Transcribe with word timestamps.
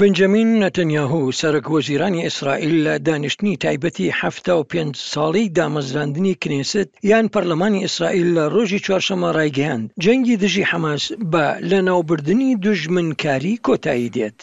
بنجەمین 0.00 0.48
نەتەنیاهو 0.62 1.22
سەرک 1.40 1.66
وەزیرانی 1.74 2.24
ئیسرائیل 2.26 2.74
لە 2.86 2.94
دانیشتنی 3.06 3.58
تایبەتی 3.64 4.14
هەفتا 4.20 4.54
و 4.58 4.66
پێ 4.70 4.82
ساڵی 5.12 5.52
دامەزراندنی 5.58 6.34
کنیست 6.42 6.90
یان 7.10 7.26
پەرلەمانی 7.34 7.84
ئیسرائیل 7.86 8.28
لە 8.36 8.44
ڕۆژی 8.54 8.82
چوارشەمە 8.86 9.28
ڕایگەیاند 9.36 9.84
جەنگی 10.02 10.36
دژی 10.44 10.68
حەماس 10.70 11.04
بە 11.32 11.44
لە 11.70 11.78
ناوبردننی 11.88 12.56
دوژمنکاری 12.64 13.54
کۆتایی 13.66 14.10
دێت. 14.16 14.40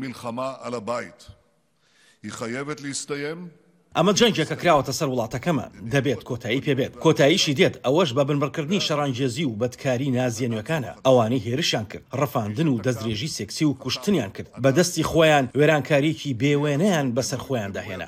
مین 0.00 0.14
خەما 0.20 0.48
ئەلە 0.64 0.80
بایت. 0.88 1.20
היא 2.22 2.32
חייבת 2.40 2.78
להסתיים 2.84 3.40
ئەمە 3.98 4.12
جەنجێک 4.18 4.48
کە 4.50 4.56
کراوەتە 4.62 4.92
سەر 4.98 5.08
وڵاتەکەمە 5.12 5.66
دەبێت 5.92 6.20
کۆتایی 6.28 6.64
پێبێت 6.66 6.92
کۆتاییشی 7.04 7.56
دێت 7.60 7.74
ئەوەش 7.84 8.10
بە 8.16 8.22
بنبڕکردنی 8.28 8.84
شەڕانجێزی 8.86 9.46
و 9.48 9.56
بەدکاری 9.60 10.12
نازیێنەکانە 10.16 10.92
ئەوانەی 11.06 11.44
هێرشیان 11.46 11.86
کرد 11.90 12.04
ڕفاندن 12.20 12.68
و 12.68 12.80
دەستدرێژی 12.84 13.32
سێکسی 13.36 13.64
و 13.68 13.76
کوشتنیان 13.82 14.30
کرد 14.36 14.48
بەدەستی 14.62 15.06
خۆیان 15.10 15.44
وێرانکاریکی 15.58 16.36
بێوێنەیان 16.40 17.06
بەسەر 17.16 17.40
خۆیان 17.46 17.70
داهێنا 17.76 18.06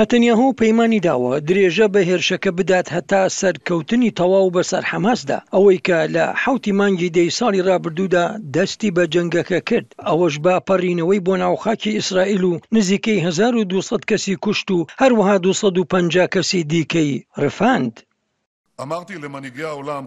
نەتەنیاهۆ 0.00 0.48
پەیمانی 0.60 1.04
داوە 1.08 1.34
درێژە 1.48 1.86
بە 1.94 2.00
هێرشەکە 2.10 2.50
بدات 2.58 2.86
هەتا 2.96 3.22
سەرکەوتنی 3.40 4.14
تەواو 4.18 4.52
بەسەر 4.56 4.82
حەماسدا 4.90 5.38
ئەوەی 5.54 5.78
کە 5.86 5.98
لە 6.14 6.24
حوتی 6.42 6.72
مانگی 6.78 7.12
دەی 7.16 7.34
ساڵی 7.38 7.66
رابرردوودا 7.68 8.26
دەستی 8.54 8.94
بە 8.96 9.04
جنگەکە 9.14 9.60
کرد 9.68 9.88
ئەوەش 10.06 10.34
با 10.44 10.54
پەڕینەوەی 10.68 11.24
بۆ 11.26 11.34
ناوخاکی 11.42 11.96
ئیسرائیل 11.98 12.42
و 12.50 12.60
نزیکەی 12.74 13.24
1200 13.26 14.00
کەسی 14.10 14.34
کوشت 14.44 14.68
و 14.72 14.86
هەروەها 15.00 15.36
250 15.46 16.26
کەسی 16.34 16.60
دیکەی 16.72 17.12
ڕفاند 17.42 17.92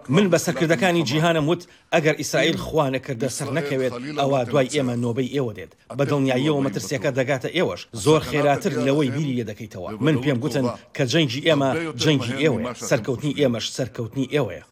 من 0.09 0.25
بە 0.31 0.37
سەرکردەکانی 0.45 1.03
جیهانم 1.09 1.45
وت 1.49 1.61
ئەگەر 1.93 2.15
ئیسرائیل 2.21 2.57
خوا 2.65 2.85
نەکردە 2.95 3.27
سەر 3.37 3.49
نەکەوێت 3.57 3.93
ئەوە 4.21 4.39
دوای 4.49 4.71
ئێمە 4.75 4.95
نۆبەی 5.03 5.33
ئێوە 5.35 5.53
دێت 5.57 5.71
بە 5.97 6.03
دڵنیاییەوە 6.09 6.59
مەترسیەکە 6.65 7.09
دەگاتە 7.17 7.49
ئێوەش 7.57 7.81
زۆر 8.05 8.21
خێراتر 8.29 8.73
لەوەی 8.85 9.13
بیری 9.15 9.35
لێ 9.37 9.45
دەکەیتەوە 9.49 9.89
من 10.05 10.15
پێم 10.23 10.37
گوتن 10.43 10.65
کە 10.95 11.03
جەنگی 11.11 11.41
ئێمە 11.47 11.69
جەنگی 12.03 12.33
ئێوە 12.41 12.59
سەرکەوتنی 12.89 13.33
ئێمەش 13.39 13.65
سەرکەوتنی 13.77 14.25
ئێوەیە. 14.33 14.63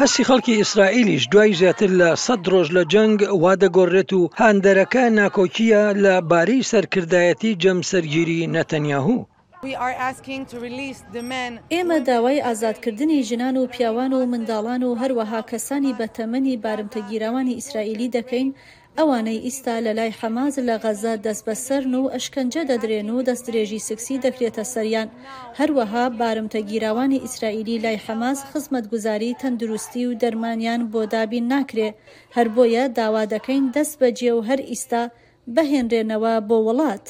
هەستی 0.00 0.26
خەڵکی 0.28 0.58
ئیسرائیلیش 0.60 1.24
دوای 1.32 1.50
زیاتر 1.60 1.90
لە 2.00 2.08
سەد 2.24 2.42
ڕۆژ 2.52 2.68
لە 2.76 2.82
جەنگ 2.92 3.18
وادەگۆڕێت 3.42 4.10
و 4.18 4.22
هاندەرەکە 4.38 5.04
ناکۆکیە 5.18 5.84
لە 6.04 6.14
باری 6.30 6.66
سەرکردایەتی 6.72 7.52
جەمسەرگیری 7.62 8.38
نەتەنیاهوو. 8.54 9.20
ئێمە 11.74 11.98
داوای 12.08 12.40
ئازادکردنی 12.46 13.18
ژنان 13.28 13.56
و 13.56 13.64
پیاوان 13.74 14.12
و 14.14 14.20
منداڵان 14.32 14.82
و 14.86 14.90
هەروەها 15.02 15.40
کەسانی 15.50 15.92
بەتەمەنی 16.00 16.56
بارمتەگیراوانی 16.64 17.54
ئیسرائیلی 17.58 18.12
دەکەین 18.16 18.48
ئەوانەی 18.98 19.42
ئیستا 19.46 19.74
لە 19.86 19.92
لای 19.98 20.12
حەماز 20.20 20.54
لە 20.68 20.76
غەزا 20.84 21.14
دەست 21.26 21.42
بەسەرن 21.48 21.92
و 22.00 22.10
ئەشکەنجە 22.14 22.62
دەدرێن 22.70 23.08
و 23.10 23.24
دەست 23.28 23.44
درێژی 23.48 23.80
سکسی 23.88 24.20
دەکرێتە 24.24 24.64
سەریان 24.74 25.08
هەروەها 25.58 26.04
بارمتەگیراوانی 26.20 27.22
ئیسرائیلی 27.24 27.80
لای 27.84 27.98
حەماز 28.06 28.38
خزمەت 28.50 28.84
گوزاری 28.92 29.36
تەندروستی 29.42 30.02
و 30.08 30.16
دەرمانیان 30.22 30.80
بۆ 30.92 31.00
دابین 31.14 31.46
ناکرێ 31.52 31.88
هەر 32.36 32.46
بۆیە 32.56 32.84
داوا 32.98 33.24
دەکەین 33.34 33.64
دەست 33.76 33.94
بەجێ 34.00 34.30
و 34.34 34.40
هەر 34.48 34.60
ئیستا 34.70 35.02
بەهێنرێنەوە 35.54 36.34
بۆ 36.48 36.56
وڵات. 36.68 37.06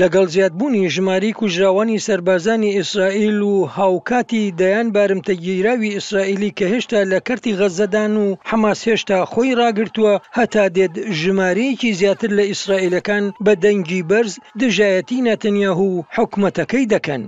لەگەڵ 0.00 0.26
زیادبوونی 0.34 0.90
ژماری 0.94 1.30
کوژراوانی 1.38 2.02
سربازانی 2.08 2.74
ئیسرائیل 2.78 3.38
و 3.52 3.54
هاوکاتی 3.78 4.52
دەیان 4.60 4.86
بارمتەگیراوی 4.94 5.94
ئیسرائیلی 5.96 6.54
کە 6.58 6.64
هێشتا 6.72 7.00
لە 7.12 7.18
کەرتی 7.26 7.56
غەزەدان 7.60 8.12
و 8.24 8.26
حەماس 8.50 8.80
هێشتا 8.88 9.18
خۆی 9.32 9.50
راگرتووە 9.60 10.14
هەتا 10.38 10.64
دێت 10.76 10.94
ژمارەیەکی 11.20 11.96
زیاتر 12.00 12.30
لە 12.38 12.44
ئیسرائیلەکان 12.50 13.24
بە 13.44 13.52
دەنگی 13.64 14.06
بەرز 14.10 14.32
دژایەتی 14.62 15.24
نەتەنیاهوو 15.28 16.04
حکوومەتەکەی 16.16 16.90
دەکەن. 16.94 17.22